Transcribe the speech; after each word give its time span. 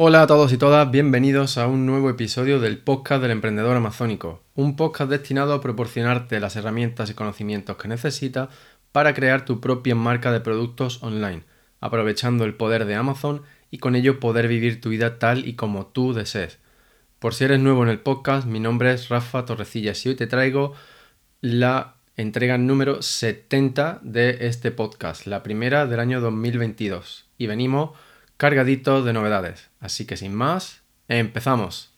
Hola 0.00 0.22
a 0.22 0.26
todos 0.28 0.52
y 0.52 0.58
todas, 0.58 0.88
bienvenidos 0.92 1.58
a 1.58 1.66
un 1.66 1.84
nuevo 1.84 2.08
episodio 2.08 2.60
del 2.60 2.78
podcast 2.78 3.20
del 3.20 3.32
emprendedor 3.32 3.76
amazónico, 3.76 4.44
un 4.54 4.76
podcast 4.76 5.10
destinado 5.10 5.52
a 5.52 5.60
proporcionarte 5.60 6.38
las 6.38 6.54
herramientas 6.54 7.10
y 7.10 7.14
conocimientos 7.14 7.76
que 7.78 7.88
necesitas 7.88 8.48
para 8.92 9.12
crear 9.12 9.44
tu 9.44 9.60
propia 9.60 9.96
marca 9.96 10.30
de 10.30 10.38
productos 10.38 11.02
online, 11.02 11.42
aprovechando 11.80 12.44
el 12.44 12.54
poder 12.54 12.84
de 12.84 12.94
Amazon 12.94 13.42
y 13.72 13.78
con 13.78 13.96
ello 13.96 14.20
poder 14.20 14.46
vivir 14.46 14.80
tu 14.80 14.90
vida 14.90 15.18
tal 15.18 15.48
y 15.48 15.54
como 15.54 15.86
tú 15.86 16.12
desees. 16.14 16.60
Por 17.18 17.34
si 17.34 17.46
eres 17.46 17.58
nuevo 17.58 17.82
en 17.82 17.88
el 17.88 17.98
podcast, 17.98 18.46
mi 18.46 18.60
nombre 18.60 18.92
es 18.92 19.08
Rafa 19.08 19.46
Torrecillas 19.46 20.06
y 20.06 20.10
hoy 20.10 20.14
te 20.14 20.28
traigo 20.28 20.74
la 21.40 21.96
entrega 22.16 22.56
número 22.56 23.02
70 23.02 23.98
de 24.02 24.46
este 24.46 24.70
podcast, 24.70 25.26
la 25.26 25.42
primera 25.42 25.86
del 25.86 25.98
año 25.98 26.20
2022. 26.20 27.26
Y 27.36 27.48
venimos 27.48 27.98
cargadito 28.38 29.02
de 29.02 29.12
novedades. 29.12 29.68
Así 29.80 30.06
que 30.06 30.16
sin 30.16 30.34
más, 30.34 30.82
empezamos. 31.08 31.92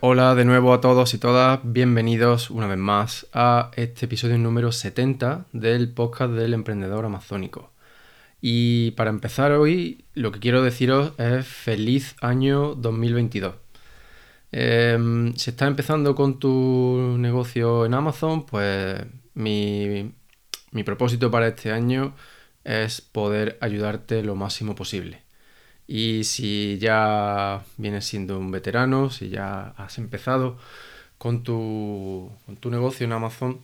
Hola 0.00 0.34
de 0.34 0.44
nuevo 0.44 0.72
a 0.72 0.80
todos 0.80 1.14
y 1.14 1.18
todas, 1.18 1.60
bienvenidos 1.62 2.50
una 2.50 2.66
vez 2.66 2.78
más 2.78 3.26
a 3.32 3.70
este 3.76 4.06
episodio 4.06 4.36
número 4.36 4.72
70 4.72 5.46
del 5.52 5.92
podcast 5.92 6.32
del 6.32 6.54
emprendedor 6.54 7.04
amazónico. 7.04 7.70
Y 8.40 8.92
para 8.92 9.10
empezar 9.10 9.52
hoy, 9.52 10.04
lo 10.14 10.32
que 10.32 10.40
quiero 10.40 10.62
deciros 10.62 11.12
es 11.18 11.46
feliz 11.46 12.16
año 12.20 12.74
2022. 12.74 13.54
Em, 14.50 15.34
si 15.36 15.50
estás 15.50 15.68
empezando 15.68 16.14
con 16.14 16.38
tu 16.40 17.16
negocio 17.18 17.86
en 17.86 17.94
Amazon, 17.94 18.46
pues 18.46 19.00
mi, 19.34 20.12
mi 20.72 20.82
propósito 20.82 21.30
para 21.30 21.48
este 21.48 21.72
año 21.72 22.14
es 22.64 23.00
poder 23.00 23.58
ayudarte 23.60 24.22
lo 24.22 24.34
máximo 24.34 24.74
posible. 24.74 25.27
Y 25.88 26.24
si 26.24 26.78
ya 26.78 27.64
vienes 27.78 28.04
siendo 28.06 28.38
un 28.38 28.50
veterano, 28.50 29.10
si 29.10 29.30
ya 29.30 29.70
has 29.78 29.96
empezado 29.98 30.58
con 31.16 31.42
tu, 31.42 32.30
negocio 32.70 33.06
en 33.06 33.12
Amazon, 33.12 33.62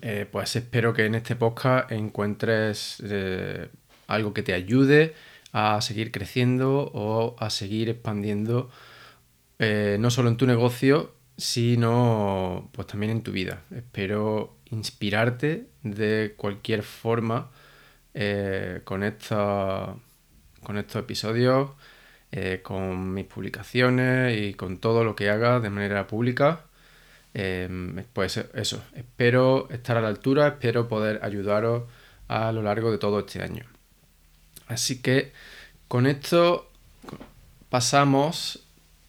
eh, 0.00 0.26
pues 0.30 0.56
espero 0.56 0.94
que 0.94 1.06
en 1.06 1.14
este 1.14 1.36
podcast 1.36 1.92
encuentres 1.92 3.02
eh, 3.04 3.68
algo 4.08 4.32
que 4.34 4.42
te 4.42 4.54
ayude 4.54 5.14
a 5.52 5.82
seguir 5.82 6.10
creciendo 6.10 6.90
o 6.94 7.36
a 7.38 7.50
seguir 7.50 7.90
expandiendo 7.90 8.70
eh, 9.58 9.98
no 10.00 10.10
solo 10.10 10.30
en 10.30 10.38
tu 10.38 10.46
negocio, 10.46 11.14
sino 11.36 12.70
pues 12.72 12.86
también 12.86 13.12
en 13.12 13.22
tu 13.22 13.32
vida. 13.32 13.62
Espero 13.74 14.56
inspirarte 14.70 15.68
de 15.82 16.34
cualquier 16.36 16.82
forma 16.82 17.50
con 18.84 19.02
esta 19.02 19.96
con 20.62 20.78
estos 20.78 21.02
episodios, 21.02 21.70
eh, 22.32 22.60
con 22.62 23.14
mis 23.14 23.26
publicaciones 23.26 24.38
y 24.38 24.54
con 24.54 24.78
todo 24.78 25.04
lo 25.04 25.14
que 25.16 25.30
haga 25.30 25.60
de 25.60 25.70
manera 25.70 26.06
pública. 26.06 26.64
Em, 27.34 28.04
pues 28.12 28.36
eso, 28.36 28.82
espero 28.94 29.68
estar 29.70 29.96
a 29.96 30.00
la 30.00 30.08
altura, 30.08 30.48
espero 30.48 30.88
poder 30.88 31.20
ayudaros 31.22 31.84
a 32.28 32.52
lo 32.52 32.62
largo 32.62 32.90
de 32.90 32.98
todo 32.98 33.20
este 33.20 33.42
año. 33.42 33.64
Así 34.68 35.02
que 35.02 35.32
con 35.88 36.06
esto 36.06 36.70
pasamos 37.70 38.64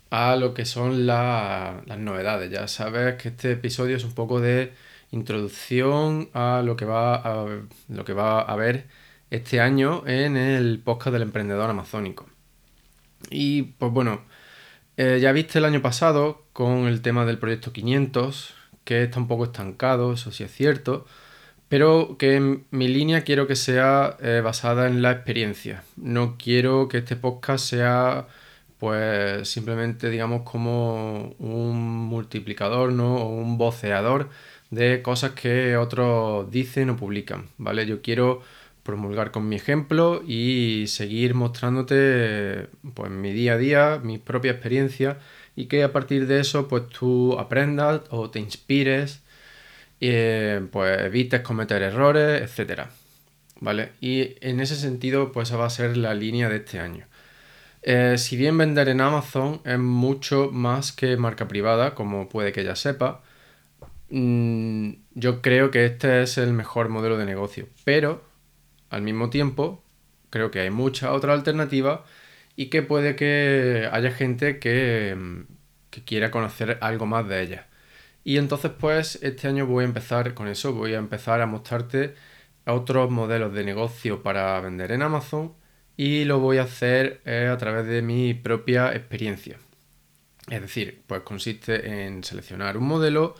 a 0.09 0.35
lo 0.35 0.53
que 0.53 0.65
son 0.65 1.07
las 1.07 1.97
novedades. 1.97 2.51
Ya 2.51 2.67
sabes 2.67 3.15
que 3.15 3.29
este 3.29 3.53
episodio 3.53 3.97
es 3.97 4.03
un 4.03 4.13
poco 4.13 4.39
de 4.41 4.73
introducción 5.11 6.29
a 6.33 6.61
lo 6.63 6.75
que 6.75 6.85
va 6.85 7.15
a, 7.15 7.45
lo 7.89 8.05
que 8.05 8.13
va 8.13 8.41
a 8.41 8.51
haber 8.51 8.85
este 9.33 9.59
año 9.59 10.03
en 10.05 10.37
el 10.37 10.79
podcast 10.79 11.13
del 11.13 11.23
emprendedor 11.23 11.67
amazónico. 11.67 12.27
Y 13.31 13.63
pues 13.63 13.91
bueno, 13.91 14.21
eh, 14.95 15.17
ya 15.19 15.31
viste 15.31 15.57
el 15.57 15.65
año 15.65 15.81
pasado 15.81 16.43
con 16.53 16.85
el 16.85 17.01
tema 17.01 17.25
del 17.25 17.39
proyecto 17.39 17.73
500, 17.73 18.53
que 18.83 19.03
está 19.03 19.19
un 19.19 19.27
poco 19.27 19.45
estancado, 19.45 20.13
eso 20.13 20.31
sí 20.31 20.43
es 20.43 20.53
cierto, 20.53 21.07
pero 21.67 22.17
que 22.19 22.59
mi 22.69 22.87
línea 22.87 23.23
quiero 23.23 23.47
que 23.47 23.55
sea 23.55 24.17
eh, 24.21 24.41
basada 24.43 24.87
en 24.87 25.01
la 25.01 25.11
experiencia. 25.11 25.83
No 25.95 26.37
quiero 26.37 26.87
que 26.87 26.99
este 26.99 27.15
podcast 27.15 27.65
sea 27.65 28.27
pues 28.77 29.47
simplemente 29.49 30.09
digamos 30.09 30.43
como 30.43 31.33
un 31.39 31.77
multiplicador 32.07 32.91
¿no? 32.91 33.15
o 33.15 33.29
un 33.29 33.57
voceador 33.57 34.29
de 34.71 35.01
cosas 35.01 35.31
que 35.31 35.77
otros 35.77 36.51
dicen 36.51 36.89
o 36.91 36.97
publican, 36.97 37.47
¿vale? 37.57 37.85
Yo 37.85 38.01
quiero 38.01 38.41
promulgar 38.83 39.31
con 39.31 39.47
mi 39.47 39.55
ejemplo 39.55 40.21
y 40.27 40.85
seguir 40.87 41.33
mostrándote 41.33 42.67
pues 42.93 43.11
mi 43.11 43.31
día 43.31 43.53
a 43.53 43.57
día, 43.57 44.01
mi 44.03 44.17
propia 44.17 44.51
experiencia 44.51 45.19
y 45.55 45.65
que 45.65 45.83
a 45.83 45.93
partir 45.93 46.27
de 46.27 46.39
eso 46.41 46.67
pues 46.67 46.89
tú 46.89 47.39
aprendas 47.39 48.01
o 48.09 48.29
te 48.29 48.39
inspires, 48.39 49.21
y, 49.99 50.07
eh, 50.09 50.61
pues 50.71 50.99
evites 51.01 51.41
cometer 51.41 51.81
errores, 51.81 52.41
etcétera. 52.41 52.89
¿Vale? 53.61 53.91
Y 54.01 54.35
en 54.41 54.59
ese 54.59 54.75
sentido 54.75 55.31
pues 55.31 55.49
esa 55.49 55.57
va 55.57 55.67
a 55.67 55.69
ser 55.69 55.95
la 55.97 56.13
línea 56.13 56.49
de 56.49 56.57
este 56.57 56.79
año. 56.79 57.05
Eh, 57.83 58.15
si 58.17 58.37
bien 58.37 58.57
vender 58.57 58.89
en 58.89 59.01
Amazon 59.01 59.61
es 59.65 59.79
mucho 59.79 60.49
más 60.51 60.91
que 60.91 61.17
marca 61.17 61.47
privada, 61.47 61.95
como 61.95 62.29
puede 62.29 62.51
que 62.51 62.63
ya 62.63 62.75
sepa, 62.75 63.21
mm, 64.09 64.91
yo 65.15 65.41
creo 65.41 65.71
que 65.71 65.85
este 65.85 66.23
es 66.23 66.37
el 66.37 66.53
mejor 66.53 66.89
modelo 66.89 67.17
de 67.17 67.25
negocio, 67.25 67.67
pero 67.85 68.32
al 68.93 69.01
mismo 69.01 69.29
tiempo, 69.29 69.83
creo 70.29 70.51
que 70.51 70.59
hay 70.61 70.69
mucha 70.71 71.13
otra 71.13 71.33
alternativa 71.33 72.05
y 72.55 72.67
que 72.67 72.81
puede 72.83 73.15
que 73.15 73.89
haya 73.91 74.11
gente 74.11 74.59
que, 74.59 75.45
quiera 76.05 76.31
conocer 76.31 76.79
algo 76.81 77.05
más 77.05 77.27
de 77.27 77.41
ella. 77.41 77.67
Y 78.23 78.37
entonces 78.37 78.71
pues 78.79 79.19
este 79.21 79.47
año 79.47 79.67
voy 79.67 79.83
a 79.83 79.87
empezar 79.87 80.33
con 80.33 80.47
eso, 80.47 80.73
voy 80.73 80.93
a 80.95 80.97
empezar 80.97 81.41
a 81.41 81.45
mostrarte 81.45 82.15
otros 82.65 83.11
modelos 83.11 83.53
de 83.53 83.63
negocio 83.63 84.23
para 84.23 84.59
vender 84.61 84.91
en 84.91 85.03
Amazon 85.03 85.53
y 85.97 86.25
lo 86.25 86.39
voy 86.39 86.57
a 86.57 86.63
hacer 86.63 87.21
eh, 87.25 87.49
a 87.51 87.57
través 87.57 87.85
de 87.87 88.01
mi 88.01 88.33
propia 88.33 88.93
experiencia. 88.95 89.57
Es 90.49 90.61
decir, 90.61 91.03
pues 91.07 91.21
consiste 91.21 92.05
en 92.05 92.23
seleccionar 92.23 92.77
un 92.77 92.85
modelo 92.85 93.35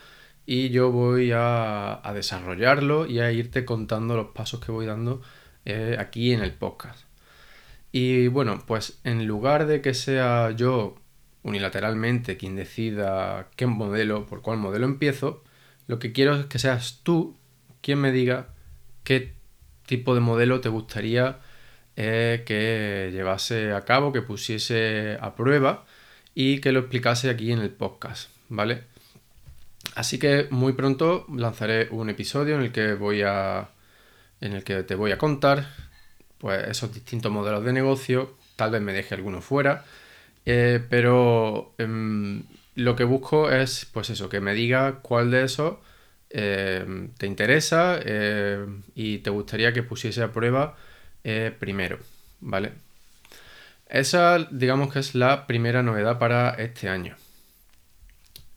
y 0.46 0.70
yo 0.70 0.90
voy 0.92 1.32
a 1.34 2.00
desarrollarlo 2.14 3.06
y 3.06 3.20
a 3.20 3.32
irte 3.32 3.64
contando 3.64 4.16
los 4.16 4.28
pasos 4.28 4.60
que 4.60 4.72
voy 4.72 4.86
dando 4.86 5.22
eh, 5.64 5.96
aquí 5.98 6.32
en 6.32 6.40
el 6.40 6.52
podcast. 6.52 7.04
Y 7.92 8.28
bueno, 8.28 8.62
pues 8.66 8.98
en 9.04 9.26
lugar 9.26 9.66
de 9.66 9.80
que 9.80 9.94
sea 9.94 10.50
yo 10.50 10.96
unilateralmente 11.42 12.36
quien 12.36 12.56
decida 12.56 13.48
qué 13.56 13.66
modelo, 13.66 14.26
por 14.26 14.42
cuál 14.42 14.58
modelo 14.58 14.86
empiezo, 14.86 15.44
lo 15.86 15.98
que 15.98 16.12
quiero 16.12 16.34
es 16.34 16.46
que 16.46 16.58
seas 16.58 17.00
tú 17.02 17.36
quien 17.82 18.00
me 18.00 18.12
diga 18.12 18.48
qué 19.04 19.34
tipo 19.86 20.14
de 20.14 20.20
modelo 20.20 20.60
te 20.60 20.70
gustaría 20.70 21.38
eh, 21.96 22.42
que 22.46 23.10
llevase 23.12 23.72
a 23.72 23.82
cabo, 23.82 24.12
que 24.12 24.22
pusiese 24.22 25.18
a 25.20 25.34
prueba 25.36 25.84
y 26.34 26.60
que 26.60 26.72
lo 26.72 26.80
explicase 26.80 27.30
aquí 27.30 27.52
en 27.52 27.60
el 27.60 27.70
podcast, 27.70 28.30
¿vale? 28.48 28.84
Así 29.94 30.18
que 30.18 30.48
muy 30.50 30.72
pronto 30.72 31.26
lanzaré 31.32 31.88
un 31.90 32.10
episodio 32.10 32.56
en 32.56 32.62
el 32.62 32.72
que 32.72 32.94
voy 32.94 33.22
a 33.22 33.68
en 34.44 34.52
el 34.52 34.62
que 34.62 34.82
te 34.82 34.94
voy 34.94 35.10
a 35.10 35.18
contar 35.18 35.66
pues, 36.38 36.68
esos 36.68 36.92
distintos 36.92 37.32
modelos 37.32 37.64
de 37.64 37.72
negocio. 37.72 38.36
Tal 38.56 38.70
vez 38.70 38.82
me 38.82 38.92
deje 38.92 39.14
alguno 39.14 39.40
fuera, 39.40 39.84
eh, 40.44 40.80
pero 40.90 41.74
em, 41.78 42.44
lo 42.74 42.94
que 42.94 43.04
busco 43.04 43.50
es, 43.50 43.86
pues 43.92 44.10
eso, 44.10 44.28
que 44.28 44.40
me 44.40 44.54
diga 44.54 45.00
cuál 45.00 45.30
de 45.30 45.44
esos 45.44 45.78
em, 46.30 47.08
te 47.16 47.26
interesa 47.26 47.98
em, 48.04 48.82
y 48.94 49.18
te 49.18 49.30
gustaría 49.30 49.72
que 49.72 49.82
pusiese 49.82 50.22
a 50.22 50.32
prueba 50.32 50.76
eh, 51.24 51.52
primero, 51.58 51.98
¿vale? 52.40 52.72
Esa, 53.88 54.38
digamos 54.50 54.92
que 54.92 54.98
es 54.98 55.14
la 55.14 55.46
primera 55.46 55.82
novedad 55.82 56.18
para 56.18 56.50
este 56.50 56.88
año. 56.88 57.16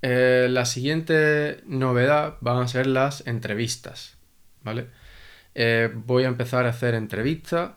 Eh, 0.01 0.47
la 0.49 0.65
siguiente 0.65 1.61
novedad 1.65 2.35
van 2.41 2.57
a 2.61 2.67
ser 2.67 2.87
las 2.87 3.25
entrevistas, 3.25 4.17
¿vale? 4.63 4.87
Eh, 5.59 5.91
voy 5.93 6.23
a 6.25 6.27
empezar 6.27 6.65
a 6.67 6.69
hacer 6.69 6.93
entrevistas, 6.93 7.71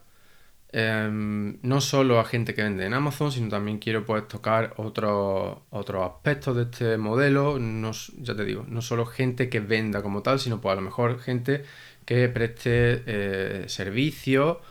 em, 0.71 1.59
no 1.63 1.81
solo 1.81 2.19
a 2.19 2.25
gente 2.25 2.53
que 2.53 2.63
vende 2.63 2.85
en 2.85 2.93
Amazon, 2.93 3.31
sino 3.31 3.49
también 3.49 3.79
quiero 3.79 4.05
pues, 4.05 4.27
tocar 4.27 4.73
otros 4.77 5.57
otros 5.71 6.05
aspectos 6.11 6.55
de 6.55 6.63
este 6.63 6.97
modelo. 6.97 7.59
No, 7.59 7.91
ya 8.19 8.35
te 8.35 8.45
digo, 8.45 8.65
no 8.67 8.81
solo 8.81 9.05
gente 9.05 9.49
que 9.49 9.59
venda 9.59 10.01
como 10.03 10.21
tal, 10.21 10.39
sino 10.39 10.61
pues 10.61 10.73
a 10.73 10.75
lo 10.75 10.81
mejor 10.81 11.19
gente 11.19 11.63
que 12.05 12.29
preste 12.29 13.03
eh, 13.07 13.65
servicio 13.67 14.61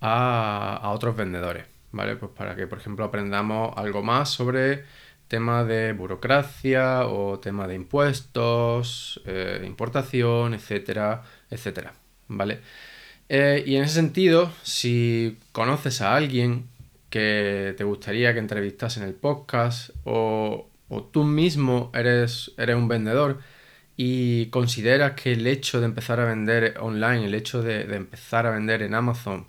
a, 0.00 0.76
a 0.82 0.90
otros 0.90 1.16
vendedores. 1.16 1.66
¿Vale? 1.92 2.16
Pues 2.16 2.30
para 2.32 2.54
que, 2.56 2.66
por 2.68 2.78
ejemplo, 2.78 3.04
aprendamos 3.04 3.76
algo 3.76 4.02
más 4.02 4.30
sobre 4.30 4.84
tema 5.28 5.64
de 5.64 5.92
burocracia 5.92 7.06
o 7.06 7.38
tema 7.40 7.66
de 7.68 7.74
impuestos, 7.76 9.20
eh, 9.26 9.62
importación, 9.66 10.54
etcétera, 10.54 11.22
etcétera, 11.50 11.94
¿vale? 12.30 12.60
Eh, 13.28 13.62
y 13.66 13.76
en 13.76 13.84
ese 13.84 13.94
sentido, 13.94 14.52
si 14.62 15.38
conoces 15.52 16.00
a 16.00 16.16
alguien 16.16 16.68
que 17.10 17.74
te 17.76 17.84
gustaría 17.84 18.32
que 18.32 18.40
entrevistas 18.40 18.96
en 18.96 19.04
el 19.04 19.14
podcast 19.14 19.90
o, 20.04 20.68
tú 21.12 21.24
mismo 21.24 21.90
eres, 21.94 22.52
eres 22.58 22.76
un 22.76 22.88
vendedor 22.88 23.40
y 23.96 24.46
consideras 24.46 25.12
que 25.12 25.32
el 25.32 25.46
hecho 25.46 25.80
de 25.80 25.86
empezar 25.86 26.20
a 26.20 26.24
vender 26.24 26.76
online, 26.80 27.26
el 27.26 27.34
hecho 27.34 27.62
de, 27.62 27.82
empezar 27.94 28.46
a 28.46 28.50
vender 28.50 28.82
en 28.82 28.94
Amazon, 28.94 29.46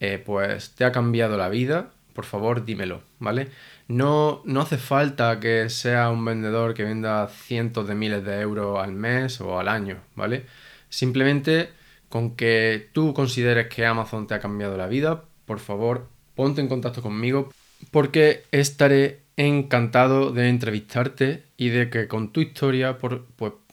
eh, 0.00 0.22
pues 0.24 0.70
te 0.74 0.84
ha 0.84 0.92
cambiado 0.92 1.36
la 1.36 1.48
vida, 1.48 1.90
por 2.14 2.24
favor 2.24 2.64
dímelo, 2.64 3.02
¿vale? 3.18 3.48
No, 3.88 4.42
no 4.44 4.62
hace 4.62 4.78
falta 4.78 5.40
que 5.40 5.68
sea 5.70 6.10
un 6.10 6.24
vendedor 6.24 6.74
que 6.74 6.84
venda 6.84 7.28
cientos 7.28 7.86
de 7.88 7.94
miles 7.94 8.24
de 8.24 8.40
euros 8.40 8.78
al 8.82 8.92
mes 8.92 9.40
o 9.40 9.58
al 9.60 9.68
año, 9.68 9.98
¿vale? 10.16 10.46
Simplemente 10.88 11.79
con 12.10 12.36
que 12.36 12.90
tú 12.92 13.14
consideres 13.14 13.68
que 13.68 13.86
Amazon 13.86 14.26
te 14.26 14.34
ha 14.34 14.40
cambiado 14.40 14.76
la 14.76 14.86
vida, 14.86 15.24
por 15.46 15.58
favor, 15.58 16.08
ponte 16.34 16.60
en 16.60 16.68
contacto 16.68 17.00
conmigo 17.00 17.50
porque 17.90 18.44
estaré 18.52 19.22
encantado 19.38 20.30
de 20.32 20.50
entrevistarte 20.50 21.44
y 21.56 21.70
de 21.70 21.88
que 21.88 22.06
con 22.08 22.30
tu 22.30 22.42
historia 22.42 22.98
pues 22.98 23.22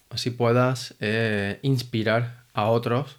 así 0.10 0.32
puedas 0.32 0.96
eh, 1.02 1.60
inspirar 1.64 2.46
a 2.54 2.68
otros 2.68 3.18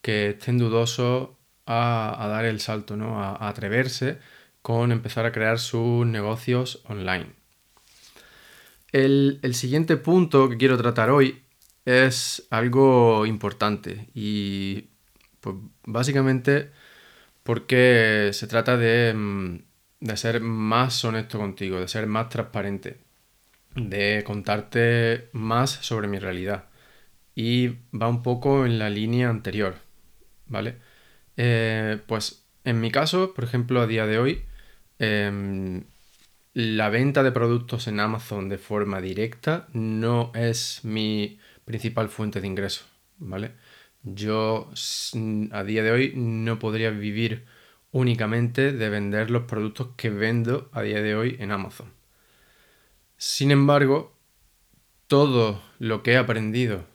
que 0.00 0.30
estén 0.30 0.56
dudosos 0.56 1.28
a, 1.66 2.26
dar 2.30 2.46
el 2.46 2.60
salto, 2.60 2.96
¿no? 2.96 3.22
a 3.22 3.46
atreverse 3.46 4.18
con 4.62 4.92
empezar 4.92 5.26
a 5.26 5.32
crear 5.32 5.58
sus 5.58 6.06
negocios 6.06 6.80
online. 6.88 7.38
El, 8.92 9.54
siguiente 9.54 9.96
punto 9.96 10.48
que 10.48 10.56
quiero 10.56 10.78
tratar 10.78 11.10
hoy 11.10 11.42
es 11.88 12.46
algo 12.50 13.26
importante 13.26 14.08
y 14.14 14.88
pues, 15.40 15.56
básicamente 15.84 16.70
porque 17.44 18.30
se 18.32 18.46
trata 18.46 18.76
de, 18.76 19.14
mm, 19.14 19.58
de 20.00 20.16
ser 20.16 20.40
más 20.40 21.04
honesto 21.04 21.38
contigo, 21.38 21.80
de 21.80 21.88
ser 21.88 22.06
más 22.06 22.28
transparente, 22.28 22.98
de 23.74 24.22
contarte 24.26 25.30
más 25.32 25.70
sobre 25.70 26.08
mi 26.08 26.18
realidad. 26.18 26.66
Y 27.34 27.68
va 27.94 28.08
un 28.08 28.22
poco 28.22 28.66
en 28.66 28.78
la 28.78 28.90
línea 28.90 29.30
anterior, 29.30 29.76
¿vale? 30.46 30.76
Eh, 31.36 31.98
pues 32.06 32.46
en 32.64 32.80
mi 32.80 32.90
caso, 32.90 33.34
por 33.34 33.44
ejemplo, 33.44 33.80
a 33.80 33.86
día 33.86 34.06
de 34.06 34.18
hoy, 34.18 34.44
Em, 34.98 35.84
la 36.54 36.88
venta 36.88 37.22
de 37.22 37.32
productos 37.32 37.86
en 37.86 38.00
Amazon 38.00 38.48
de 38.48 38.58
forma 38.58 39.00
directa 39.00 39.68
no 39.72 40.32
es 40.34 40.80
mi 40.84 41.38
principal 41.68 42.08
fuente 42.08 42.40
de 42.40 42.46
ingreso, 42.46 42.86
¿vale? 43.18 43.52
Yo 44.02 44.70
a 45.52 45.64
día 45.64 45.82
de 45.82 45.90
hoy 45.90 46.12
no 46.16 46.58
podría 46.58 46.90
vivir 46.90 47.44
únicamente 47.92 48.72
de 48.72 48.88
vender 48.88 49.30
los 49.30 49.42
productos 49.42 49.88
que 49.94 50.08
vendo 50.08 50.70
a 50.72 50.80
día 50.80 51.02
de 51.02 51.14
hoy 51.14 51.36
en 51.38 51.52
Amazon. 51.52 51.92
Sin 53.18 53.50
embargo, 53.50 54.16
todo 55.08 55.62
lo 55.78 56.02
que 56.02 56.12
he 56.12 56.16
aprendido 56.16 56.86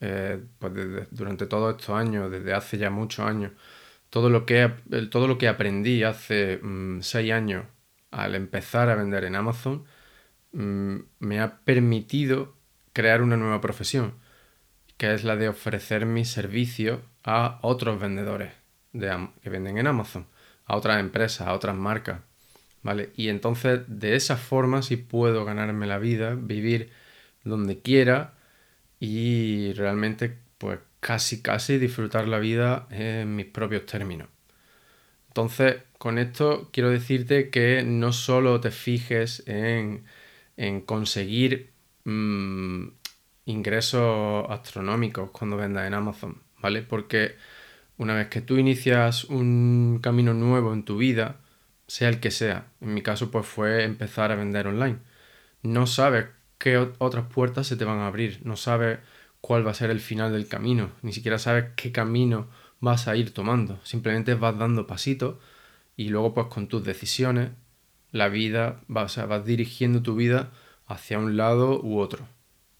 eh, 0.00 0.42
pues 0.58 0.72
durante 1.10 1.46
todos 1.46 1.76
estos 1.76 1.94
años, 1.94 2.30
desde 2.30 2.54
hace 2.54 2.78
ya 2.78 2.88
muchos 2.88 3.26
años, 3.26 3.52
todo 4.08 4.30
lo 4.30 4.46
que, 4.46 4.72
todo 5.10 5.28
lo 5.28 5.36
que 5.36 5.48
aprendí 5.48 6.02
hace 6.02 6.58
mm, 6.62 7.02
seis 7.02 7.30
años 7.30 7.66
al 8.10 8.34
empezar 8.34 8.88
a 8.88 8.94
vender 8.94 9.24
en 9.24 9.36
Amazon 9.36 9.84
mm, 10.52 10.96
me 11.18 11.40
ha 11.40 11.58
permitido 11.64 12.54
crear 12.94 13.20
una 13.20 13.36
nueva 13.36 13.60
profesión, 13.60 14.14
que 14.96 15.12
es 15.12 15.24
la 15.24 15.36
de 15.36 15.48
ofrecer 15.48 16.06
mis 16.06 16.30
servicios 16.30 17.00
a 17.22 17.58
otros 17.60 18.00
vendedores 18.00 18.52
que 18.92 19.50
venden 19.50 19.76
en 19.76 19.86
Amazon, 19.88 20.26
a 20.64 20.76
otras 20.76 21.00
empresas, 21.00 21.46
a 21.46 21.52
otras 21.52 21.76
marcas. 21.76 22.20
¿Vale? 22.82 23.10
Y 23.16 23.28
entonces 23.28 23.80
de 23.86 24.14
esa 24.14 24.36
forma 24.36 24.82
sí 24.82 24.96
puedo 24.96 25.44
ganarme 25.44 25.86
la 25.86 25.98
vida, 25.98 26.34
vivir 26.34 26.90
donde 27.42 27.80
quiera 27.80 28.34
y 29.00 29.72
realmente 29.74 30.38
pues 30.58 30.80
casi 31.00 31.42
casi 31.42 31.78
disfrutar 31.78 32.28
la 32.28 32.38
vida 32.38 32.86
en 32.90 33.36
mis 33.36 33.46
propios 33.46 33.86
términos. 33.86 34.28
Entonces, 35.28 35.82
con 35.98 36.18
esto 36.18 36.70
quiero 36.72 36.90
decirte 36.90 37.50
que 37.50 37.82
no 37.84 38.12
solo 38.12 38.60
te 38.60 38.70
fijes 38.70 39.42
en, 39.46 40.04
conseguir 40.86 41.73
mm, 42.04 42.88
ingresos 43.46 44.46
astronómicos 44.48 45.30
cuando 45.30 45.56
vendas 45.56 45.86
en 45.86 45.94
Amazon, 45.94 46.42
¿vale? 46.60 46.82
Porque 46.82 47.36
una 47.98 48.14
vez 48.14 48.28
que 48.28 48.40
tú 48.40 48.56
inicias 48.56 49.24
un 49.24 50.00
camino 50.02 50.34
nuevo 50.34 50.72
en 50.72 50.84
tu 50.84 50.96
vida, 50.96 51.40
sea 51.86 52.08
el 52.08 52.20
que 52.20 52.30
sea, 52.30 52.68
en 52.80 52.94
mi 52.94 53.02
caso 53.02 53.30
pues 53.30 53.46
fue 53.46 53.84
empezar 53.84 54.32
a 54.32 54.36
vender 54.36 54.66
online, 54.66 54.98
no 55.62 55.86
sabes 55.86 56.26
qué 56.58 56.78
otras 56.78 57.26
puertas 57.26 57.66
se 57.66 57.76
te 57.76 57.84
van 57.84 57.98
a 57.98 58.06
abrir, 58.06 58.40
no 58.44 58.56
sabes 58.56 58.98
cuál 59.40 59.66
va 59.66 59.72
a 59.72 59.74
ser 59.74 59.90
el 59.90 60.00
final 60.00 60.32
del 60.32 60.48
camino, 60.48 60.90
ni 61.02 61.12
siquiera 61.12 61.38
sabes 61.38 61.66
qué 61.76 61.92
camino 61.92 62.48
vas 62.80 63.08
a 63.08 63.16
ir 63.16 63.32
tomando, 63.32 63.78
simplemente 63.84 64.34
vas 64.34 64.58
dando 64.58 64.86
pasitos 64.86 65.36
y 65.96 66.08
luego 66.08 66.34
pues 66.34 66.46
con 66.48 66.68
tus 66.68 66.84
decisiones 66.84 67.50
la 68.10 68.28
vida, 68.28 68.80
vas, 68.88 69.16
vas 69.28 69.44
dirigiendo 69.44 70.02
tu 70.02 70.14
vida 70.16 70.52
hacia 70.86 71.18
un 71.18 71.36
lado 71.36 71.80
u 71.82 71.98
otro. 71.98 72.28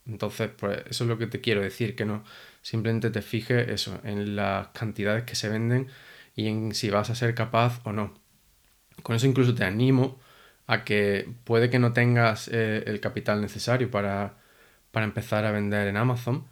Entonces, 0.07 0.51
pues 0.57 0.83
eso 0.89 1.05
es 1.05 1.09
lo 1.09 1.19
que 1.19 1.27
te 1.27 1.41
quiero 1.41 1.63
decir, 1.63 1.97
que 1.97 2.05
no 2.05 2.25
simplemente 2.63 3.11
te 3.11 3.23
fijes 3.23 3.69
eso, 3.69 4.01
en 4.05 4.37
las 4.37 4.69
cantidades 4.69 5.25
que 5.25 5.35
se 5.35 5.49
venden 5.49 5.89
y 6.37 6.49
en 6.49 6.75
si 6.75 6.91
vas 6.91 7.11
a 7.11 7.15
ser 7.15 7.35
capaz 7.35 7.81
o 7.85 7.93
no. 7.93 8.15
Con 9.03 9.17
eso 9.17 9.27
incluso 9.27 9.55
te 9.55 9.65
animo 9.65 10.19
a 10.67 10.85
que 10.85 11.29
puede 11.45 11.71
que 11.71 11.79
no 11.79 11.93
tengas 11.93 12.49
eh, 12.49 12.85
el 12.87 13.01
capital 13.01 13.41
necesario 13.41 13.91
para, 13.91 14.37
para 14.91 15.07
empezar 15.07 15.45
a 15.45 15.53
vender 15.53 15.89
en 15.89 15.97
Amazon, 15.97 16.47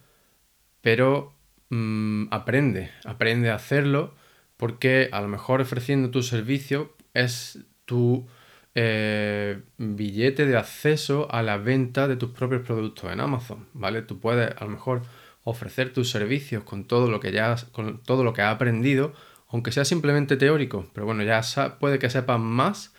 pero 0.81 1.33
mm, 1.69 2.27
aprende, 2.31 2.91
aprende 3.05 3.49
a 3.51 3.55
hacerlo 3.55 4.15
porque 4.57 5.09
a 5.11 5.21
lo 5.21 5.27
mejor 5.27 5.61
ofreciendo 5.61 6.11
tu 6.11 6.23
servicio 6.23 6.95
es 7.13 7.59
tu 7.85 8.27
eh, 8.75 9.61
billete 9.77 10.45
de 10.45 10.57
acceso 10.57 11.27
a 11.31 11.43
la 11.43 11.57
venta 11.57 12.07
de 12.07 12.15
tus 12.15 12.31
propios 12.31 12.61
productos 12.63 13.11
en 13.11 13.19
Amazon, 13.19 13.67
¿vale? 13.73 14.01
Tú 14.01 14.19
puedes 14.19 14.49
a 14.57 14.63
lo 14.65 14.71
mejor 14.71 15.03
ofrecer 15.43 15.93
tus 15.93 16.09
servicios 16.09 16.63
con 16.63 16.85
todo 16.85 17.09
lo 17.09 17.19
que 17.19 17.31
ya 17.31 17.51
has, 17.53 17.65
con 17.65 18.01
todo 18.03 18.23
lo 18.23 18.33
que 18.33 18.41
has 18.41 18.55
aprendido, 18.55 19.13
aunque 19.49 19.71
sea 19.71 19.85
simplemente 19.85 20.37
teórico, 20.37 20.89
pero 20.93 21.05
bueno, 21.05 21.23
ya 21.23 21.41
puede 21.79 21.99
que 21.99 22.09
sepas 22.09 22.39
más 22.39 22.93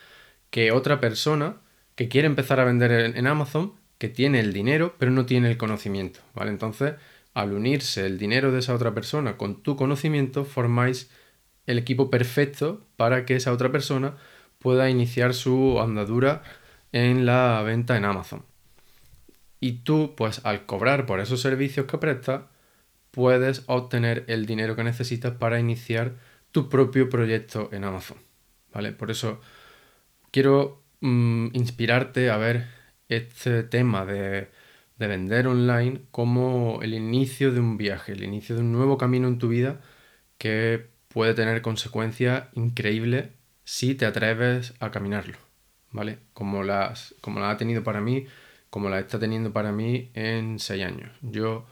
que 0.50 0.70
otra 0.72 1.00
persona 1.00 1.56
que 1.96 2.08
quiere 2.08 2.26
empezar 2.26 2.60
a 2.60 2.64
vender 2.64 2.92
en 2.92 3.26
Amazon, 3.26 3.74
que 3.98 4.08
tiene 4.08 4.40
el 4.40 4.52
dinero, 4.52 4.94
pero 4.98 5.10
no 5.10 5.26
tiene 5.26 5.50
el 5.50 5.56
conocimiento, 5.56 6.20
¿vale? 6.34 6.50
Entonces, 6.50 6.94
al 7.32 7.52
unirse 7.52 8.06
el 8.06 8.18
dinero 8.18 8.52
de 8.52 8.60
esa 8.60 8.74
otra 8.74 8.94
persona 8.94 9.36
con 9.36 9.62
tu 9.62 9.76
conocimiento, 9.76 10.44
formáis 10.44 11.10
el 11.66 11.78
equipo 11.78 12.10
perfecto 12.10 12.86
para 12.96 13.24
que 13.24 13.36
esa 13.36 13.52
otra 13.52 13.72
persona 13.72 14.16
pueda 14.64 14.88
iniciar 14.88 15.34
su 15.34 15.78
andadura 15.78 16.42
en 16.92 17.26
la 17.26 17.62
venta 17.62 17.98
en 17.98 18.06
Amazon. 18.06 18.46
Y 19.60 19.82
tú, 19.84 20.14
pues 20.16 20.40
al 20.44 20.64
cobrar 20.64 21.04
por 21.04 21.20
esos 21.20 21.42
servicios 21.42 21.84
que 21.84 21.98
prestas, 21.98 22.44
puedes 23.10 23.64
obtener 23.66 24.24
el 24.28 24.46
dinero 24.46 24.74
que 24.74 24.84
necesitas 24.84 25.34
para 25.34 25.60
iniciar 25.60 26.14
tu 26.50 26.70
propio 26.70 27.10
proyecto 27.10 27.68
en 27.72 27.84
Amazon. 27.84 28.16
¿Vale? 28.72 28.92
Por 28.92 29.10
eso 29.10 29.40
quiero 30.30 30.82
mm, 31.00 31.48
inspirarte 31.52 32.30
a 32.30 32.38
ver 32.38 32.66
este 33.08 33.64
tema 33.64 34.06
de 34.06 34.48
de 34.98 35.06
vender 35.06 35.46
online 35.46 36.02
como 36.10 36.80
el 36.82 36.94
inicio 36.94 37.52
de 37.52 37.60
un 37.60 37.76
viaje, 37.76 38.12
el 38.12 38.22
inicio 38.24 38.54
de 38.56 38.62
un 38.62 38.72
nuevo 38.72 38.98
camino 38.98 39.28
en 39.28 39.38
tu 39.38 39.48
vida 39.48 39.80
que 40.38 40.88
puede 41.08 41.34
tener 41.34 41.62
consecuencias 41.62 42.48
increíbles 42.54 43.28
si 43.64 43.94
te 43.94 44.06
atreves 44.06 44.74
a 44.80 44.90
caminarlo, 44.90 45.38
¿vale? 45.90 46.18
Como 46.32 46.62
las, 46.62 47.14
como 47.20 47.40
la 47.40 47.50
ha 47.50 47.56
tenido 47.56 47.82
para 47.82 48.00
mí, 48.00 48.26
como 48.70 48.88
la 48.90 49.00
está 49.00 49.18
teniendo 49.18 49.52
para 49.52 49.72
mí 49.72 50.10
en 50.14 50.58
seis 50.58 50.84
años. 50.84 51.10
Yo, 51.22 51.66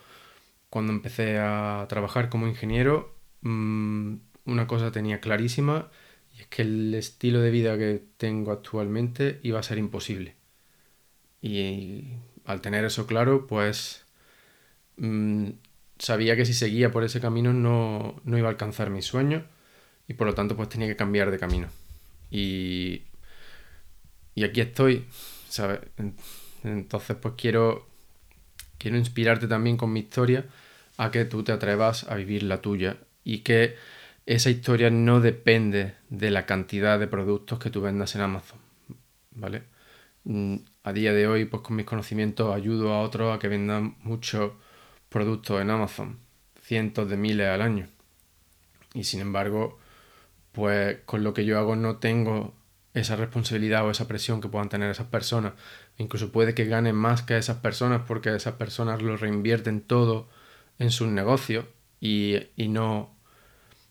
cuando 0.70 0.92
empecé 0.92 1.38
a 1.38 1.86
trabajar 1.88 2.28
como 2.28 2.48
ingeniero, 2.48 3.14
mm, 3.42 4.14
una 4.46 4.66
cosa 4.66 4.92
tenía 4.92 5.20
clarísima 5.20 5.90
y 6.36 6.40
es 6.42 6.46
que 6.48 6.62
el 6.62 6.94
estilo 6.94 7.40
de 7.40 7.50
vida 7.50 7.76
que 7.78 8.02
tengo 8.16 8.52
actualmente 8.52 9.40
iba 9.42 9.60
a 9.60 9.62
ser 9.62 9.78
imposible. 9.78 10.36
Y 11.40 12.14
al 12.44 12.60
tener 12.60 12.84
eso 12.84 13.06
claro, 13.06 13.46
pues 13.46 14.04
mm, 14.96 15.50
sabía 15.98 16.36
que 16.36 16.44
si 16.46 16.54
seguía 16.54 16.90
por 16.92 17.04
ese 17.04 17.20
camino 17.20 17.52
no, 17.52 18.20
no 18.24 18.38
iba 18.38 18.48
a 18.48 18.50
alcanzar 18.50 18.90
mis 18.90 19.06
sueños 19.06 19.44
y 20.08 20.14
por 20.14 20.26
lo 20.26 20.34
tanto 20.34 20.56
pues 20.56 20.68
tenía 20.68 20.88
que 20.88 20.96
cambiar 20.96 21.30
de 21.30 21.38
camino. 21.38 21.68
Y, 22.32 23.02
y 24.34 24.44
aquí 24.44 24.62
estoy, 24.62 25.04
¿sabes? 25.48 25.80
Entonces 26.64 27.16
pues 27.20 27.34
quiero, 27.36 27.86
quiero 28.78 28.96
inspirarte 28.96 29.46
también 29.46 29.76
con 29.76 29.92
mi 29.92 30.00
historia 30.00 30.46
a 30.96 31.10
que 31.10 31.26
tú 31.26 31.42
te 31.42 31.52
atrevas 31.52 32.04
a 32.04 32.14
vivir 32.14 32.42
la 32.44 32.62
tuya 32.62 32.96
y 33.22 33.40
que 33.40 33.76
esa 34.24 34.50
historia 34.50 34.88
no 34.90 35.20
depende 35.20 35.94
de 36.08 36.30
la 36.30 36.46
cantidad 36.46 36.98
de 36.98 37.06
productos 37.06 37.58
que 37.58 37.70
tú 37.70 37.82
vendas 37.82 38.14
en 38.14 38.22
Amazon, 38.22 38.58
¿vale? 39.32 39.64
Mm, 40.24 40.56
a 40.84 40.92
día 40.92 41.12
de 41.12 41.26
hoy, 41.26 41.44
pues 41.44 41.62
con 41.62 41.76
mis 41.76 41.86
conocimientos 41.86 42.54
ayudo 42.54 42.92
a 42.92 43.00
otros 43.00 43.34
a 43.34 43.38
que 43.38 43.48
vendan 43.48 43.96
muchos 44.02 44.52
productos 45.08 45.60
en 45.60 45.70
Amazon, 45.70 46.18
cientos 46.62 47.10
de 47.10 47.16
miles 47.16 47.48
al 47.48 47.62
año. 47.62 47.88
Y 48.94 49.04
sin 49.04 49.20
embargo, 49.20 49.78
pues 50.52 50.98
con 51.04 51.24
lo 51.24 51.34
que 51.34 51.44
yo 51.44 51.58
hago 51.58 51.76
no 51.76 51.96
tengo 51.96 52.54
esa 52.94 53.16
responsabilidad 53.16 53.86
o 53.86 53.90
esa 53.90 54.06
presión 54.06 54.40
que 54.40 54.48
puedan 54.48 54.68
tener 54.68 54.90
esas 54.90 55.06
personas. 55.06 55.54
Incluso 55.96 56.30
puede 56.30 56.54
que 56.54 56.66
ganen 56.66 56.94
más 56.94 57.22
que 57.22 57.36
esas 57.36 57.56
personas 57.58 58.02
porque 58.06 58.34
esas 58.34 58.54
personas 58.54 59.02
lo 59.02 59.16
reinvierten 59.16 59.80
todo 59.80 60.28
en 60.78 60.90
sus 60.90 61.08
negocios 61.08 61.64
y, 62.00 62.38
no, 62.68 63.14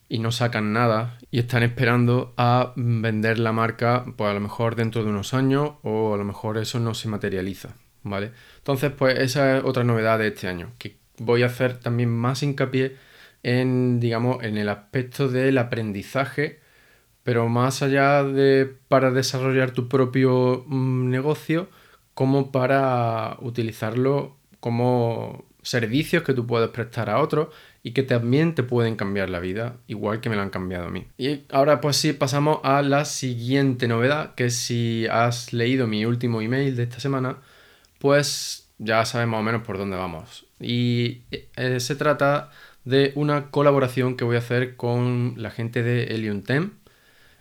y 0.08 0.18
no 0.18 0.30
sacan 0.30 0.72
nada 0.72 1.18
y 1.30 1.38
están 1.38 1.62
esperando 1.62 2.34
a 2.36 2.72
vender 2.76 3.38
la 3.38 3.52
marca 3.52 4.04
pues 4.16 4.30
a 4.30 4.34
lo 4.34 4.40
mejor 4.40 4.76
dentro 4.76 5.02
de 5.02 5.10
unos 5.10 5.34
años 5.34 5.72
o 5.82 6.14
a 6.14 6.18
lo 6.18 6.24
mejor 6.24 6.58
eso 6.58 6.78
no 6.78 6.94
se 6.94 7.08
materializa, 7.08 7.70
¿vale? 8.02 8.32
Entonces 8.58 8.92
pues 8.92 9.18
esa 9.18 9.58
es 9.58 9.64
otra 9.64 9.82
novedad 9.82 10.18
de 10.18 10.28
este 10.28 10.46
año, 10.46 10.72
que 10.78 10.98
voy 11.18 11.42
a 11.42 11.46
hacer 11.46 11.78
también 11.78 12.10
más 12.10 12.42
hincapié 12.42 12.96
en, 13.42 14.00
digamos, 14.00 14.42
en 14.44 14.56
el 14.56 14.68
aspecto 14.68 15.28
del 15.28 15.58
aprendizaje, 15.58 16.60
pero 17.22 17.48
más 17.48 17.82
allá 17.82 18.24
de 18.24 18.72
para 18.88 19.10
desarrollar 19.10 19.72
tu 19.72 19.88
propio 19.88 20.64
mm, 20.66 21.10
negocio, 21.10 21.68
como 22.14 22.52
para 22.52 23.36
utilizarlo 23.40 24.36
como 24.60 25.44
servicios 25.62 26.24
que 26.24 26.34
tú 26.34 26.46
puedes 26.46 26.68
prestar 26.70 27.08
a 27.08 27.20
otros 27.20 27.48
y 27.82 27.92
que 27.92 28.02
también 28.02 28.54
te 28.54 28.62
pueden 28.62 28.96
cambiar 28.96 29.30
la 29.30 29.40
vida, 29.40 29.76
igual 29.86 30.20
que 30.20 30.28
me 30.28 30.36
lo 30.36 30.42
han 30.42 30.50
cambiado 30.50 30.86
a 30.86 30.90
mí. 30.90 31.06
Y 31.18 31.44
ahora 31.50 31.80
pues 31.80 31.96
sí, 31.96 32.12
pasamos 32.12 32.58
a 32.64 32.82
la 32.82 33.04
siguiente 33.04 33.88
novedad, 33.88 34.34
que 34.34 34.50
si 34.50 35.06
has 35.10 35.52
leído 35.52 35.86
mi 35.86 36.04
último 36.04 36.40
email 36.40 36.76
de 36.76 36.84
esta 36.84 37.00
semana, 37.00 37.38
pues 37.98 38.68
ya 38.78 39.04
sabes 39.04 39.28
más 39.28 39.40
o 39.40 39.42
menos 39.42 39.62
por 39.62 39.78
dónde 39.78 39.96
vamos. 39.96 40.46
Y 40.60 41.22
eh, 41.30 41.80
se 41.80 41.96
trata 41.96 42.50
de 42.84 43.12
una 43.14 43.50
colaboración 43.50 44.16
que 44.16 44.24
voy 44.24 44.36
a 44.36 44.40
hacer 44.40 44.76
con 44.76 45.34
la 45.36 45.50
gente 45.50 45.82
de 45.82 46.04
Eliuntem. 46.14 46.72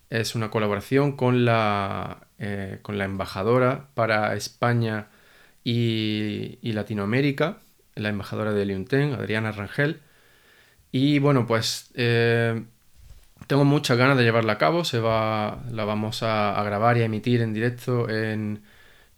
Es 0.09 0.35
una 0.35 0.51
colaboración 0.51 1.13
con 1.13 1.45
la, 1.45 2.27
eh, 2.39 2.79
con 2.81 2.97
la 2.97 3.05
embajadora 3.05 3.87
para 3.95 4.35
España 4.35 5.07
y, 5.63 6.59
Latinoamérica, 6.63 7.57
la 7.95 8.09
embajadora 8.09 8.53
de 8.53 8.63
Eliuntem, 8.63 9.13
Adriana 9.13 9.51
Rangel. 9.51 10.01
Y 10.91 11.19
bueno, 11.19 11.47
pues 11.47 11.91
eh, 11.95 12.63
tengo 13.47 13.63
muchas 13.65 13.97
ganas 13.97 14.17
de 14.17 14.23
llevarla 14.23 14.53
a 14.53 14.57
cabo. 14.57 14.83
Se 14.83 14.99
va, 14.99 15.63
la 15.71 15.85
vamos 15.85 16.23
a, 16.23 16.61
grabar 16.63 16.97
y 16.97 17.01
a 17.01 17.05
emitir 17.05 17.41
en 17.41 17.53
directo 17.53 18.09
en, 18.09 18.63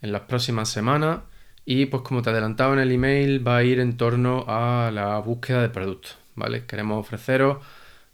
en 0.02 0.12
las 0.12 0.22
próximas 0.24 0.70
semanas. 0.70 1.20
Y 1.66 1.86
pues 1.88 2.04
como 2.04 2.22
te 2.22 2.30
adelantaba 2.30 2.74
en 2.74 2.80
el 2.80 2.92
email, 2.92 3.46
va 3.48 3.58
a 3.58 3.64
ir 3.64 3.80
en 3.80 3.98
torno 3.98 4.46
a 4.48 4.92
la 4.92 5.20
búsqueda 5.20 5.62
de 5.62 5.70
productos, 5.70 6.18
¿vale? 6.36 6.66
Queremos 6.66 7.00
ofreceros 7.00 7.64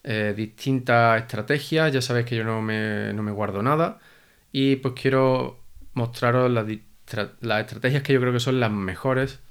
eh, 0.03 0.33
distintas 0.35 1.21
estrategias, 1.21 1.91
ya 1.93 2.01
sabéis 2.01 2.25
que 2.25 2.35
yo 2.35 2.43
no 2.43 2.61
me, 2.61 3.31
guardo 3.31 3.61
nada 3.61 3.99
y 4.51 4.77
pues 4.77 4.93
quiero 4.95 5.59
mostraros 5.93 6.49
las, 6.51 6.67
estrategias 7.61 8.03
que 8.03 8.13
yo 8.13 8.21
creo 8.21 8.33
que 8.33 8.39
son 8.39 8.59
las 8.59 8.71
mejores 8.71 9.41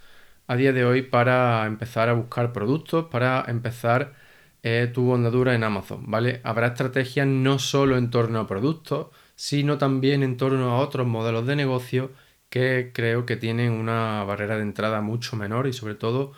a 0.46 0.56
día 0.56 0.72
de 0.72 0.84
hoy 0.84 1.02
para 1.02 1.66
empezar 1.66 2.08
a 2.08 2.14
buscar 2.14 2.52
productos, 2.52 3.06
para 3.06 3.44
empezar 3.48 4.14
eh, 4.62 4.90
tu 4.92 5.14
andadura 5.14 5.54
en 5.54 5.64
Amazon, 5.64 6.04
¿vale? 6.10 6.40
Habrá 6.44 6.68
estrategias 6.68 7.26
no 7.26 7.58
solo 7.58 7.96
en 7.98 8.10
torno 8.10 8.40
a 8.40 8.46
productos, 8.46 9.08
sino 9.36 9.78
también 9.78 10.22
en 10.22 10.36
torno 10.36 10.70
a 10.72 10.78
otros 10.80 11.06
modelos 11.06 11.46
de 11.46 11.56
negocio 11.56 12.10
que 12.48 12.90
creo 12.94 13.26
que 13.26 13.36
tienen 13.36 13.72
una 13.72 14.24
barrera 14.24 14.56
de 14.56 14.62
entrada 14.62 15.00
mucho 15.00 15.36
menor 15.36 15.66
y 15.66 15.72
sobre 15.72 15.94
todo 15.94 16.32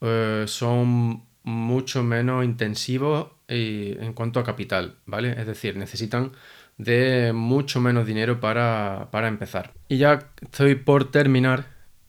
eh, 0.00 0.44
son 0.46 1.24
mucho 1.42 2.02
menos 2.02 2.44
intensivos 2.44 3.28
en 3.48 4.12
cuanto 4.12 4.38
a 4.38 4.44
capital, 4.44 4.96
¿vale? 5.06 5.32
Es 5.40 5.46
decir, 5.46 5.76
necesitan 5.76 6.32
de 6.78 7.32
mucho 7.34 7.80
menos 7.80 8.06
dinero 8.06 8.40
para, 8.40 9.08
para 9.10 9.28
empezar. 9.28 9.72
Y 9.88 9.98
ya 9.98 10.30
estoy 10.40 10.76
por 10.76 11.10
terminar. 11.10 11.66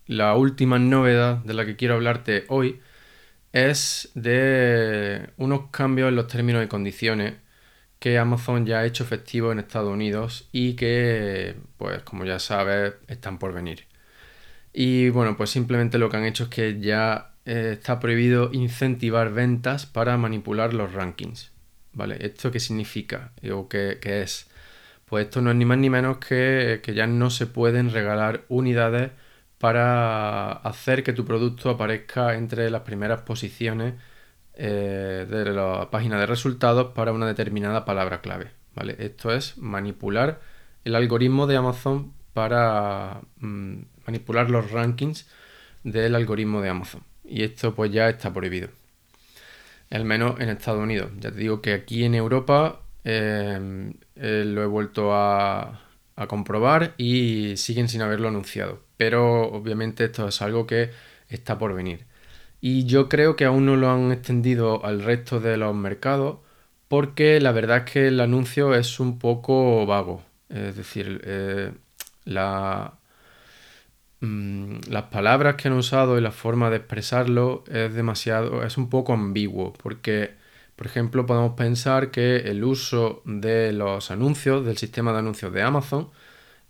La 0.08 0.36
última 0.36 0.78
novedad 0.78 1.38
de 1.38 1.54
la 1.54 1.66
que 1.66 1.78
quiero 1.78 1.96
hablarte 1.96 2.46
hoy 2.50 2.82
es 3.54 4.12
de 4.14 5.30
unos 5.38 5.70
cambios 5.72 6.10
en 6.10 6.16
los 6.16 6.28
términos 6.28 6.64
y 6.64 6.68
condiciones 6.68 7.36
que 8.02 8.18
Amazon 8.18 8.66
ya 8.66 8.80
ha 8.80 8.86
hecho 8.86 9.04
efectivo 9.04 9.52
en 9.52 9.60
Estados 9.60 9.94
Unidos 9.94 10.50
y 10.52 10.74
que, 10.76 11.56
pues 11.78 12.02
como 12.02 12.26
ya 12.26 12.40
sabes, 12.40 12.96
están 13.08 13.38
por 13.38 13.54
venir. 13.54 13.86
Y 14.74 15.10
bueno, 15.10 15.38
pues 15.38 15.52
simplemente 15.52 16.00
lo 16.00 16.10
que 16.10 16.18
han 16.18 16.26
hecho 16.26 16.46
es 16.46 16.50
que 16.50 16.80
ya 16.82 17.36
eh, 17.46 17.74
está 17.74 18.00
prohibido 18.00 18.50
incentivar 18.54 19.32
ventas 19.32 19.86
para 19.86 20.18
manipular 20.18 20.74
los 20.74 20.94
rankings. 20.94 21.52
¿Vale? 21.94 22.18
¿Esto 22.22 22.52
qué 22.52 22.60
significa? 22.60 23.34
¿O 23.54 23.70
qué, 23.70 24.00
es? 24.04 24.48
Pues 25.06 25.26
esto 25.26 25.42
no 25.42 25.52
es 25.52 25.58
ni 25.58 25.66
más 25.66 25.78
ni 25.78 25.90
menos 25.92 26.18
que, 26.18 26.82
que 26.84 26.96
ya 26.96 27.08
no 27.08 27.30
se 27.30 27.48
pueden 27.48 27.92
regalar 27.92 28.46
unidades 28.50 29.12
para 29.60 30.54
hacer 30.54 31.04
que 31.04 31.14
tu 31.14 31.26
producto 31.26 31.70
aparezca 31.70 32.36
entre 32.36 32.70
las 32.72 32.82
primeras 32.82 33.22
posiciones 33.22 33.94
eh, 34.54 35.26
de 35.30 35.46
la 35.46 35.90
página 35.92 36.20
de 36.20 36.26
resultados 36.26 36.94
para 36.94 37.12
una 37.12 37.28
determinada 37.28 37.86
palabra 37.86 38.22
clave. 38.22 38.52
¿vale? 38.76 38.96
Esto 39.00 39.34
es 39.34 39.58
manipular 39.58 40.42
el 40.84 40.96
algoritmo 40.96 41.48
de 41.48 41.58
Amazon 41.58 42.14
para 42.34 43.22
mm, 43.38 43.82
manipular 44.06 44.50
los 44.50 44.72
rankings 44.72 45.30
del 45.84 46.16
algoritmo 46.16 46.62
de 46.62 46.70
Amazon. 46.70 47.04
Y 47.24 47.44
esto 47.44 47.74
pues 47.76 47.92
ya 47.92 48.10
está 48.10 48.34
prohibido. 48.34 48.70
Al 49.90 50.06
menos 50.06 50.40
en 50.40 50.50
Estados 50.50 50.82
Unidos. 50.82 51.12
Ya 51.20 51.32
te 51.32 51.38
digo 51.38 51.62
que 51.62 51.74
aquí 51.74 52.04
en 52.04 52.16
Europa 52.16 52.82
em, 53.04 53.94
eh, 54.16 54.44
lo 54.46 54.64
he 54.64 54.68
vuelto 54.68 55.14
a 55.14 55.80
comprobar 56.28 56.94
y 56.98 57.58
siguen 57.58 57.90
sin 57.90 58.04
haberlo 58.04 58.28
anunciado. 58.28 58.84
Pero 58.96 59.42
obviamente 59.52 60.06
esto 60.06 60.28
es 60.28 60.42
algo 60.44 60.68
que 60.68 60.92
está 61.30 61.58
por 61.58 61.74
venir. 61.74 62.06
Y 62.62 62.86
yo 62.86 63.10
creo 63.10 63.36
que 63.36 63.46
aún 63.46 63.66
no 63.66 63.76
lo 63.76 63.90
han 63.90 64.12
extendido 64.12 64.86
al 64.86 65.04
resto 65.04 65.40
de 65.40 65.58
los 65.58 65.76
mercados 65.76 66.38
porque 66.88 67.40
la 67.42 67.52
verdad 67.54 67.78
es 67.80 67.92
que 67.92 68.08
el 68.10 68.20
anuncio 68.20 68.76
es 68.76 69.00
un 69.00 69.18
poco 69.18 69.86
vago. 69.86 70.24
Es 70.50 70.76
decir, 70.76 71.22
eh, 71.26 71.72
mm, 74.20 74.76
las 74.90 75.04
palabras 75.04 75.56
que 75.56 75.68
han 75.68 75.74
usado 75.76 76.18
y 76.18 76.22
la 76.22 76.32
forma 76.32 76.70
de 76.70 76.78
expresarlo 76.78 77.64
es 77.68 77.94
demasiado, 77.94 78.64
es 78.64 78.78
un 78.78 78.90
poco 78.90 79.14
ambiguo 79.14 79.74
porque, 79.74 80.36
por 80.76 80.88
ejemplo, 80.88 81.26
podemos 81.26 81.54
pensar 81.54 82.12
que 82.12 82.38
el 82.38 82.64
uso 82.64 83.22
de 83.26 83.72
los 83.74 84.12
anuncios, 84.12 84.66
del 84.66 84.78
sistema 84.78 85.14
de 85.14 85.20
anuncios 85.20 85.54
de 85.54 85.62
Amazon, 85.64 86.10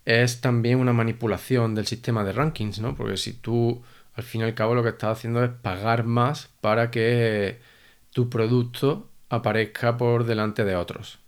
es 0.05 0.41
también 0.41 0.79
una 0.79 0.93
manipulación 0.93 1.75
del 1.75 1.87
sistema 1.87 2.23
de 2.23 2.33
rankings, 2.33 2.79
¿no? 2.79 2.95
Porque 2.95 3.17
si 3.17 3.33
tú 3.33 3.83
al 4.21 4.27
fin 4.27 4.41
y 4.41 4.43
al 4.43 4.53
cabo 4.53 4.75
lo 4.75 4.83
que 4.83 4.89
estás 4.89 5.17
haciendo 5.17 5.43
es 5.43 5.49
pagar 5.49 6.03
más 6.05 6.49
para 6.61 6.91
que 6.91 7.59
tu 8.11 8.29
producto 8.29 9.09
aparezca 9.29 9.97
por 9.97 10.25
delante 10.25 10.63
de 10.63 10.75
otros. 10.75 11.19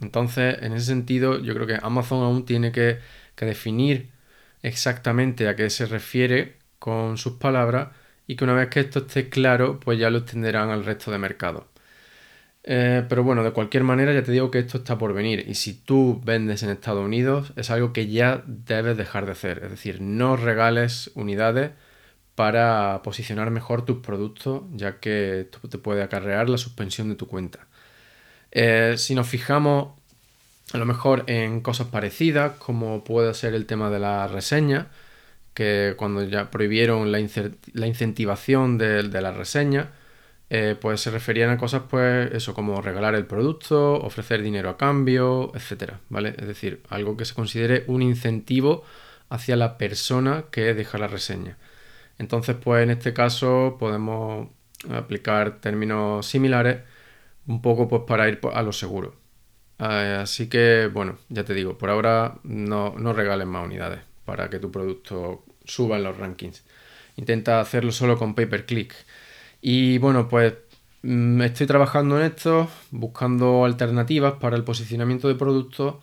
Entonces, 0.00 0.56
en 0.62 0.72
ese 0.72 0.86
sentido, 0.86 1.40
yo 1.40 1.54
creo 1.54 1.66
que 1.66 1.78
Amazon 1.82 2.22
aún 2.22 2.44
tiene 2.46 2.72
que, 2.72 2.98
definir 3.36 4.10
exactamente 4.62 5.48
a 5.48 5.56
qué 5.56 5.70
se 5.70 5.86
refiere 5.86 6.58
con 6.78 7.16
sus 7.16 7.34
palabras 7.34 7.88
y 8.26 8.36
que 8.36 8.44
una 8.44 8.52
vez 8.52 8.68
que 8.68 8.80
esto 8.80 9.00
esté 9.00 9.30
claro, 9.30 9.80
pues 9.80 9.98
ya 9.98 10.10
lo 10.10 10.18
extenderán 10.18 10.68
al 10.68 10.84
resto 10.84 11.10
de 11.10 11.18
mercados. 11.18 11.64
Eh, 12.64 13.02
pero 13.08 13.24
bueno, 13.24 13.42
de 13.42 13.52
cualquier 13.52 13.82
manera 13.84 14.12
ya 14.12 14.22
te 14.22 14.32
digo 14.32 14.50
que 14.50 14.58
esto 14.58 14.78
está 14.78 14.98
por 14.98 15.14
venir 15.14 15.46
y 15.48 15.54
si 15.54 15.72
tú 15.72 16.20
vendes 16.22 16.62
en 16.62 16.68
Estados 16.68 17.02
Unidos 17.02 17.54
es 17.56 17.70
algo 17.70 17.94
que 17.94 18.08
ya 18.08 18.44
debes 18.46 18.98
dejar 18.98 19.24
de 19.24 19.32
hacer. 19.32 19.60
Es 19.64 19.70
decir, 19.70 20.02
no 20.02 20.36
regales 20.36 21.10
unidades 21.14 21.70
para 22.40 23.02
posicionar 23.02 23.50
mejor 23.50 23.84
tus 23.84 23.98
productos, 23.98 24.62
ya 24.72 24.98
que 24.98 25.40
esto 25.42 25.68
te 25.68 25.76
puede 25.76 26.02
acarrear 26.02 26.48
la 26.48 26.56
suspensión 26.56 27.10
de 27.10 27.14
tu 27.14 27.26
cuenta. 27.26 27.66
Eh, 28.50 28.94
si 28.96 29.14
nos 29.14 29.28
fijamos 29.28 29.88
a 30.72 30.78
lo 30.78 30.86
mejor 30.86 31.24
en 31.26 31.60
cosas 31.60 31.88
parecidas, 31.88 32.52
como 32.52 33.04
puede 33.04 33.34
ser 33.34 33.52
el 33.52 33.66
tema 33.66 33.90
de 33.90 33.98
la 33.98 34.26
reseña, 34.26 34.86
que 35.52 35.92
cuando 35.98 36.24
ya 36.24 36.50
prohibieron 36.50 37.12
la, 37.12 37.20
incentivación 37.20 38.78
de, 38.78 39.02
la 39.02 39.32
reseña, 39.32 39.90
eh, 40.48 40.76
pues 40.80 41.02
se 41.02 41.10
referían 41.10 41.50
a 41.50 41.58
cosas, 41.58 41.82
pues 41.90 42.32
eso, 42.32 42.54
como 42.54 42.80
regalar 42.80 43.14
el 43.16 43.26
producto, 43.26 43.96
ofrecer 43.96 44.40
dinero 44.40 44.70
a 44.70 44.78
cambio, 44.78 45.52
etcétera, 45.54 46.00
¿vale? 46.08 46.30
Es 46.38 46.46
decir, 46.46 46.80
algo 46.88 47.18
que 47.18 47.26
se 47.26 47.34
considere 47.34 47.84
un 47.86 48.00
incentivo 48.00 48.82
hacia 49.28 49.56
la 49.56 49.76
persona 49.76 50.44
que 50.50 50.72
deja 50.72 50.96
la 50.96 51.06
reseña. 51.06 51.58
Entonces, 52.20 52.56
pues 52.62 52.82
en 52.84 52.90
este 52.90 53.14
caso 53.14 53.76
podemos 53.80 54.48
aplicar 54.90 55.60
términos 55.60 56.26
similares 56.26 56.80
un 57.46 57.62
poco 57.62 57.88
pues 57.88 58.02
para 58.06 58.28
ir 58.28 58.40
a 58.52 58.62
lo 58.62 58.72
seguro. 58.72 59.14
Eh, 59.78 60.18
así 60.22 60.48
que, 60.48 60.90
bueno, 60.92 61.18
ya 61.30 61.44
te 61.44 61.54
digo, 61.54 61.78
por 61.78 61.90
ahora 61.90 62.38
no, 62.44 62.94
no 62.98 63.12
regales 63.14 63.46
más 63.46 63.64
unidades 63.64 64.00
para 64.26 64.50
que 64.50 64.58
tu 64.58 64.70
producto 64.70 65.44
suba 65.64 65.96
en 65.96 66.04
los 66.04 66.18
rankings. 66.18 66.64
Intenta 67.16 67.60
hacerlo 67.60 67.92
solo 67.92 68.18
con 68.18 68.34
pay 68.34 68.46
per 68.46 68.66
click. 68.66 68.94
Y 69.62 69.98
bueno, 69.98 70.28
pues 70.28 70.54
mm, 71.02 71.42
estoy 71.42 71.66
trabajando 71.66 72.18
en 72.20 72.26
esto, 72.26 72.68
buscando 72.90 73.64
alternativas 73.64 74.34
para 74.34 74.56
el 74.56 74.64
posicionamiento 74.64 75.28
de 75.28 75.36
productos 75.36 75.96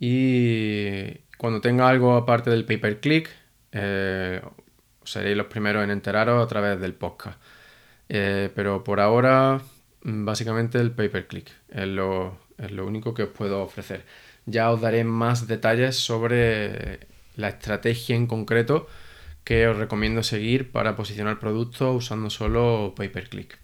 y 0.00 1.12
cuando 1.38 1.60
tenga 1.60 1.88
algo 1.88 2.16
aparte 2.16 2.50
del 2.50 2.64
pay 2.64 2.78
per 2.78 3.00
click, 3.00 3.30
eh, 3.72 4.42
seréis 5.12 5.36
los 5.36 5.46
primeros 5.46 5.84
en 5.84 5.90
enteraros 5.90 6.44
a 6.44 6.48
través 6.48 6.80
del 6.80 6.94
podcast. 6.94 7.40
Eh, 8.08 8.50
pero 8.54 8.84
por 8.84 9.00
ahora, 9.00 9.60
mm, 10.02 10.24
básicamente 10.24 10.78
el 10.78 10.92
pay 10.92 11.08
per 11.08 11.26
click 11.26 11.50
es 11.70 11.86
lo, 11.86 12.38
es 12.58 12.70
lo 12.72 12.86
único 12.86 13.14
que 13.14 13.24
os 13.24 13.30
puedo 13.30 13.62
ofrecer. 13.62 14.04
Ya 14.46 14.70
os 14.70 14.80
daré 14.80 15.04
más 15.04 15.46
detalles 15.46 15.96
sobre 15.96 17.00
la 17.36 17.48
estrategia 17.48 18.16
en 18.16 18.26
concreto 18.26 18.88
que 19.44 19.66
os 19.68 19.76
recomiendo 19.76 20.22
seguir 20.22 20.70
para 20.72 20.96
posicionar 20.96 21.38
productos 21.38 21.96
usando 21.96 22.30
solo 22.30 22.94
pay 22.96 23.08
per 23.08 23.28
click. 23.28 23.58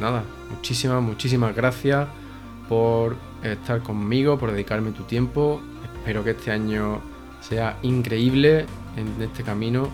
nada, 0.00 0.24
muchísimas, 0.50 1.00
muchísimas 1.00 1.54
gracias 1.54 2.08
por 2.68 3.16
estar 3.44 3.82
conmigo, 3.84 4.36
por 4.36 4.50
dedicarme 4.50 4.90
tu 4.90 5.04
tiempo. 5.04 5.62
Espero 5.94 6.24
que 6.24 6.32
este 6.32 6.50
año 6.50 7.00
sea 7.40 7.78
increíble 7.82 8.66
en 8.96 9.22
este 9.22 9.44
camino 9.44 9.88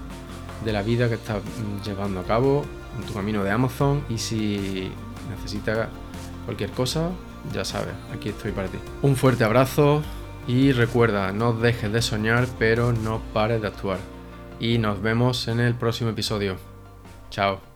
de 0.64 0.72
la 0.72 0.80
vida 0.80 1.11
que 1.11 1.16
estás 1.16 1.42
llevando 1.85 2.20
a 2.20 2.24
cabo, 2.24 2.64
en 2.98 3.07
tu 3.07 3.12
camino 3.12 3.44
de 3.44 3.50
Amazon 3.50 4.02
y 4.09 4.16
si 4.16 4.90
necesitas 5.28 5.88
cualquier 6.46 6.70
cosa, 6.70 7.11
ya 7.52 7.64
sabes, 7.64 7.94
aquí 8.12 8.30
estoy 8.30 8.52
para 8.52 8.68
ti. 8.68 8.78
Un 9.02 9.16
fuerte 9.16 9.44
abrazo 9.44 10.02
y 10.46 10.72
recuerda, 10.72 11.33
no 11.33 11.52
dejes 11.52 11.92
de 11.92 12.02
soñar, 12.02 12.46
pero 12.59 12.92
no 12.92 13.20
pares 13.33 13.61
de 13.61 13.68
actuar. 13.68 13.98
Y 14.61 14.78
nos 14.78 15.02
vemos 15.02 15.48
en 15.48 15.61
el 15.61 15.74
próximo 15.74 16.11
episodio. 16.11 16.57
Chao. 17.30 17.73